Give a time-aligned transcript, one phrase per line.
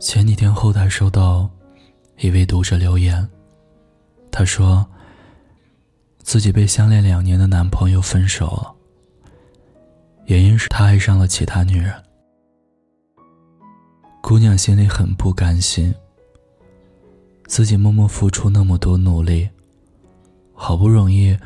[0.00, 1.48] 前几天后台收到
[2.18, 3.28] 一位读者留言，
[4.30, 4.84] 他说
[6.18, 8.74] 自己被相恋两年的男朋友分手了，
[10.26, 11.94] 原因是他爱上了其他女人。
[14.20, 15.94] 姑娘心里很不甘心，
[17.46, 19.48] 自己默默付出那么多努力，
[20.52, 21.36] 好不容易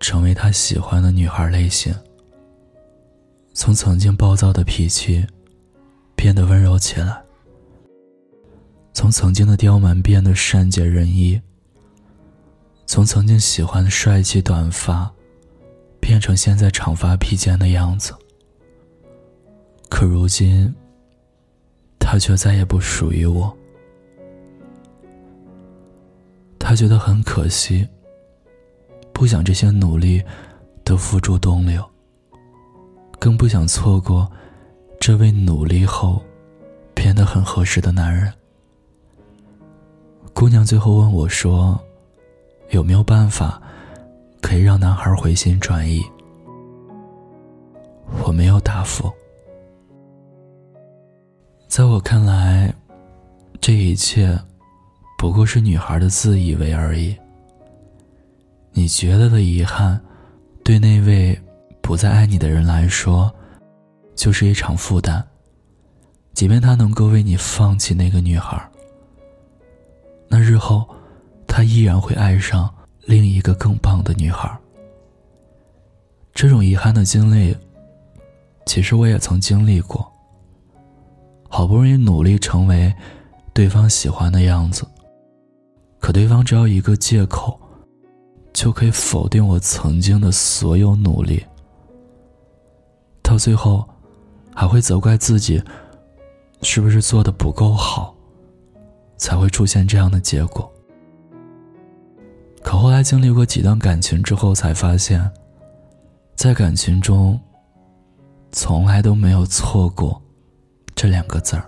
[0.00, 1.94] 成为他喜欢的女孩类型，
[3.54, 5.24] 从曾经暴躁的脾气
[6.16, 7.22] 变得温柔起来，
[8.92, 11.40] 从曾经的刁蛮变得善解人意，
[12.86, 15.10] 从曾经喜欢的帅气短发
[16.00, 18.14] 变成现在长发披肩的样子，
[19.88, 20.74] 可如今。
[22.04, 23.56] 他却再也不属于我，
[26.58, 27.88] 他觉得很可惜，
[29.14, 30.22] 不想这些努力
[30.84, 31.82] 都付诸东流，
[33.22, 34.28] 更不想错过
[34.98, 36.20] 这位努力后
[36.92, 38.32] 变得很合适的男人。
[40.32, 41.78] 姑娘最后问我说
[42.70, 43.62] ：“有没有办法
[44.40, 46.02] 可以让男孩回心转意？”
[48.26, 49.08] 我没有答复。
[51.68, 52.74] 在我看来，
[53.60, 54.36] 这一切
[55.16, 57.16] 不过是女孩的自以为而已。
[58.72, 60.00] 你觉得的遗憾，
[60.64, 61.40] 对那位
[61.82, 63.30] 不再爱你的人来说，
[64.14, 65.22] 就是一场负担。
[66.32, 68.58] 即便他能够为你放弃那个女孩，
[70.28, 70.88] 那日后
[71.46, 72.72] 他依然会爱上
[73.04, 74.50] 另一个更棒的女孩。
[76.32, 77.54] 这种遗憾的经历，
[78.64, 80.10] 其实我也曾经历过。
[81.50, 82.90] 好不容易努力成为
[83.52, 84.86] 对方喜欢的样子，
[86.00, 87.60] 可对方只要一个借口，
[88.54, 91.44] 就可以否定我曾经的所有努力。
[93.32, 93.82] 到最后，
[94.54, 95.62] 还会责怪自己
[96.60, 98.14] 是不是做的不够好，
[99.16, 100.70] 才会出现这样的结果。
[102.62, 105.30] 可后来经历过几段感情之后，才发现，
[106.34, 107.40] 在感情中，
[108.50, 110.20] 从来都没有错过。
[110.94, 111.64] 这两个字儿，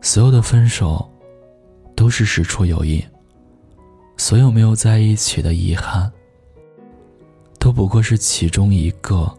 [0.00, 1.06] 所有的分手
[1.94, 2.98] 都是事出有因，
[4.16, 6.10] 所有没有在一起的遗憾，
[7.58, 9.30] 都不过是其中一个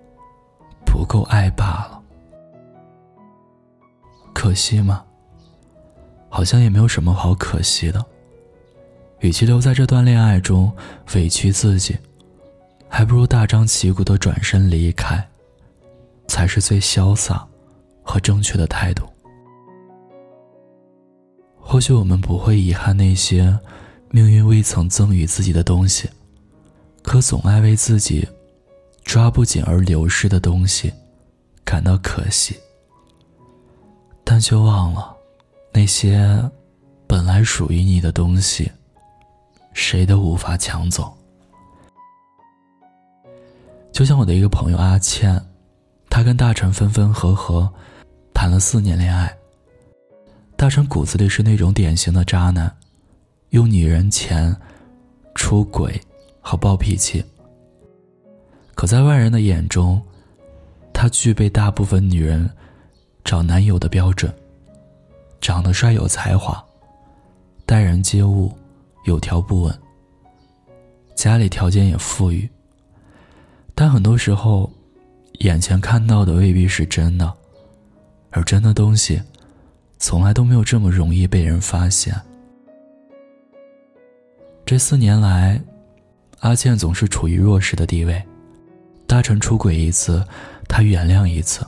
[0.93, 1.99] 不够爱罢了。
[4.31, 5.03] 可惜吗？
[6.29, 8.05] 好像也没有什么好可惜的。
[9.21, 10.71] 与其留在这段恋爱中
[11.15, 11.97] 委屈自己，
[12.87, 15.27] 还不如大张旗鼓的转身离开，
[16.27, 17.43] 才是最潇洒。
[18.05, 19.05] 和正确的态度，
[21.57, 23.57] 或许我们不会遗憾那些
[24.09, 26.09] 命运未曾赠予自己的东西，
[27.01, 28.27] 可总爱为自己
[29.03, 30.91] 抓不紧而流失的东西
[31.63, 32.55] 感到可惜，
[34.23, 35.15] 但却忘了
[35.71, 36.41] 那些
[37.07, 38.71] 本来属于你的东西，
[39.73, 41.15] 谁都无法抢走。
[43.91, 45.39] 就像我的一个朋友阿倩，
[46.09, 47.71] 她跟大臣分分合合。
[48.33, 49.33] 谈了四年恋爱，
[50.57, 52.75] 大成骨子里是那种典型的渣男，
[53.51, 54.53] 用女人钱、
[55.33, 56.01] 出轨
[56.41, 57.23] 和暴脾气。
[58.75, 60.01] 可在外人的眼中，
[60.91, 62.49] 他具备大部分女人
[63.23, 64.33] 找男友的标准：
[65.39, 66.63] 长得帅、有才华、
[67.65, 68.51] 待人接物
[69.05, 69.79] 有条不紊，
[71.15, 72.49] 家里条件也富裕。
[73.75, 74.71] 但很多时候，
[75.39, 77.33] 眼前看到的未必是真的。
[78.35, 79.21] 而真的东西，
[79.99, 82.19] 从来都没有这么容易被人发现。
[84.65, 85.61] 这四年来，
[86.39, 88.23] 阿倩总是处于弱势的地位，
[89.13, 90.25] 大臣出轨一次，
[90.67, 91.63] 他原谅一次，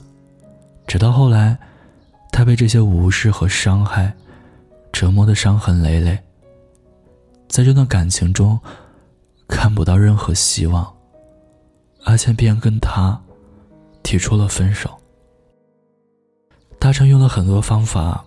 [0.88, 1.56] 直到后来，
[2.32, 4.12] 他被这些无视和伤害
[4.92, 6.18] 折磨的伤痕累累。
[7.48, 8.60] 在这段感情中，
[9.48, 10.92] 看不到任何希望，
[12.06, 13.22] 阿倩便跟他
[14.02, 14.90] 提出了分手。
[16.80, 18.26] 大成用了很多方法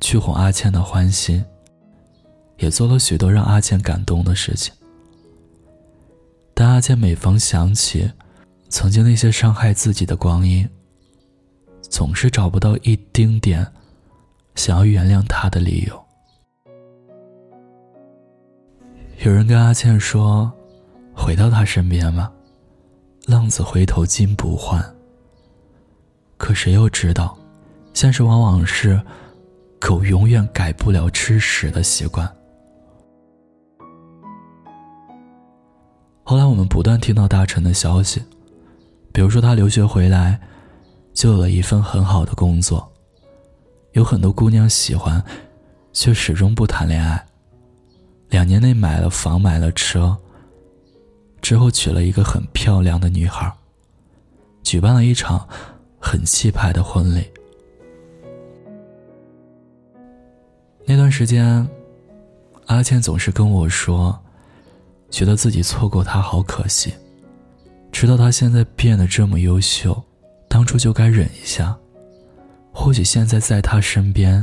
[0.00, 1.44] 去哄阿倩的欢心，
[2.58, 4.72] 也做了许多让阿倩感动的事情。
[6.54, 8.08] 但阿倩每逢想起
[8.70, 10.66] 曾经那些伤害自己的光阴，
[11.82, 13.66] 总是找不到一丁点
[14.54, 16.04] 想要原谅他的理由。
[19.24, 20.50] 有人跟阿倩说
[21.12, 22.32] ：“回到他身边吧，
[23.26, 24.80] 浪子回头金不换。”
[26.38, 27.36] 可谁又知道？
[27.92, 28.98] 现实往往是，
[29.80, 32.26] 狗永远改不了吃屎的习惯。
[36.22, 38.22] 后来我们不断听到大臣的消息，
[39.12, 40.40] 比如说他留学回来，
[41.12, 42.90] 就有了一份很好的工作，
[43.92, 45.22] 有很多姑娘喜欢，
[45.92, 47.24] 却始终不谈恋爱。
[48.28, 50.16] 两年内买了房，买了车，
[51.42, 53.52] 之后娶了一个很漂亮的女孩，
[54.62, 55.48] 举办了一场
[56.00, 57.28] 很气派的婚礼。
[60.86, 61.68] 那段时间，
[62.66, 64.16] 阿倩总是跟我说，
[65.10, 66.94] 觉得自己错过他好可惜。
[68.00, 70.02] 知道他现在变得这么优秀，
[70.48, 71.76] 当初就该忍一下。
[72.72, 74.42] 或许现在在他身边，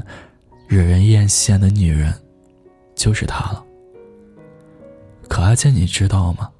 [0.68, 2.14] 惹人艳羡的女人，
[2.94, 3.66] 就是他了。
[5.28, 6.52] 可阿倩，你知道吗？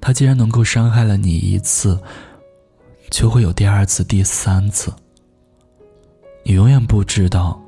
[0.00, 2.00] 他既然能够伤害了你一次，
[3.10, 4.90] 就会有第二次、第三次。
[6.44, 7.62] 你永远不知道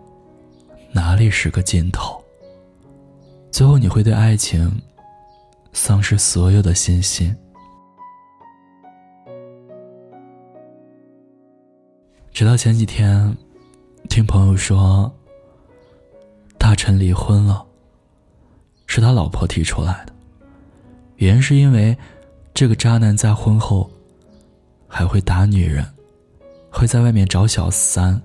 [0.91, 2.19] 哪里是个尽头。
[3.51, 4.81] 最后，你会对爱情
[5.75, 7.37] 丧失所有的信心。
[12.33, 13.37] 直到前几天，
[14.09, 15.13] 听朋友说，
[16.57, 17.67] 大陈离婚了。
[18.87, 20.13] 是他老婆提出来的，
[21.17, 21.97] 原因是因为
[22.53, 23.91] 这个渣男在婚后
[24.89, 25.87] 还会打女人，
[26.71, 28.21] 会在外面找小三。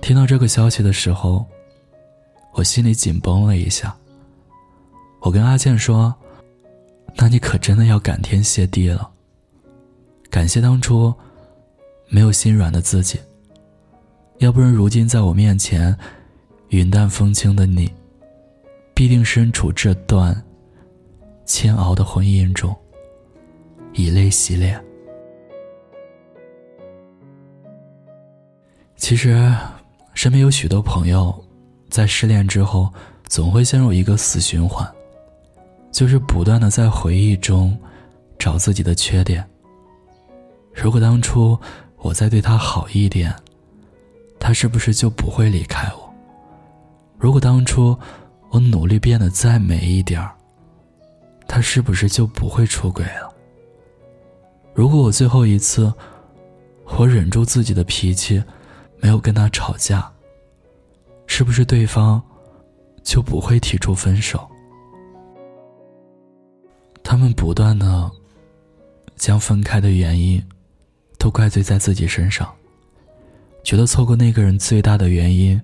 [0.00, 1.44] 听到这个消息的时候，
[2.52, 3.94] 我心里紧绷了一下。
[5.20, 6.14] 我跟阿健说
[7.16, 9.10] ：“那你可真的要感天谢地了，
[10.30, 11.14] 感谢当初
[12.08, 13.18] 没有心软的自己，
[14.38, 15.96] 要不然如今在我面前
[16.68, 17.92] 云淡风轻的你。”
[18.96, 20.40] 必定身处这段
[21.44, 22.72] 煎熬的婚姻中，
[23.92, 24.80] 以泪洗脸。
[28.94, 29.52] 其实，
[30.14, 31.34] 身边有许多朋友，
[31.90, 32.88] 在失恋之后，
[33.26, 34.88] 总会陷入一个死循环，
[35.90, 37.76] 就是不断的在回忆中
[38.38, 39.44] 找自己的缺点。
[40.72, 41.58] 如果当初
[42.04, 43.34] 我再对他好一点，
[44.38, 46.14] 他是不是就不会离开我？
[47.18, 47.98] 如果当初……
[48.50, 50.24] 我努力变得再美一点，
[51.48, 53.34] 他是不是就不会出轨了？
[54.72, 55.92] 如果我最后一次，
[56.96, 58.40] 我忍住自己的脾气，
[59.00, 60.08] 没有跟他吵架，
[61.26, 62.22] 是不是对方
[63.02, 64.48] 就不会提出分手？
[67.02, 68.08] 他们不断的
[69.16, 70.40] 将分开的原因
[71.24, 72.46] 都怪罪在自己身上，
[73.62, 75.58] 觉得错过那个人最大的原因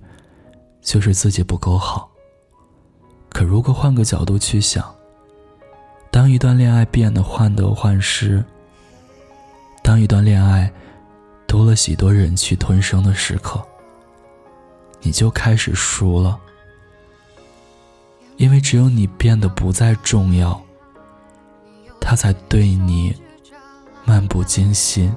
[0.81, 2.09] 就是自己不够好。
[3.29, 4.83] 可如果换个角度去想，
[6.09, 8.43] 当一段恋爱变得患得患失，
[9.83, 10.73] 当一段恋爱
[11.45, 13.63] 多了许多忍气吞声的时刻，
[15.01, 16.39] 你就开始输了。
[18.37, 20.59] 因为只有你变得不再重要，
[21.99, 23.15] 他才对你
[24.03, 25.13] 漫不经心。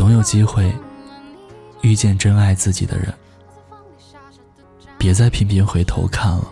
[0.00, 0.74] 总有机会。
[1.82, 3.12] 遇见真爱自己的人，
[4.96, 6.50] 别再频频回头看了。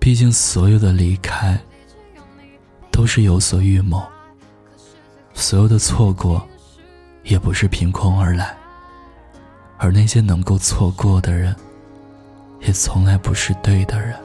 [0.00, 1.56] 毕竟，所有的离开
[2.90, 4.02] 都是有所预谋，
[5.32, 6.44] 所有的错过
[7.22, 8.52] 也不是凭空而来。
[9.76, 11.54] 而那些能够错过的人，
[12.62, 14.18] 也从来不是对的人。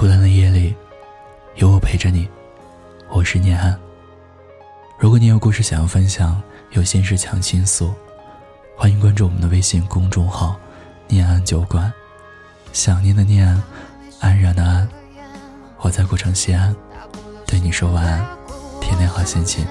[0.00, 0.74] 孤单的夜里，
[1.56, 2.26] 有我陪着你。
[3.10, 3.78] 我是念安。
[4.98, 7.92] 如果你有故事想要分享，有心事想倾诉，
[8.74, 10.58] 欢迎关注我们的微信公众号
[11.06, 11.92] “念安酒馆”。
[12.72, 13.46] 想念的念，
[14.20, 14.88] 安然的安。
[15.80, 16.74] 我在古城西安，
[17.46, 18.26] 对你说晚安，
[18.80, 19.66] 天天好心情。